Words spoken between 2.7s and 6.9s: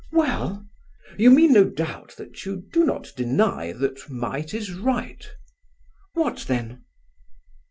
do not deny that might is right?" "What then?"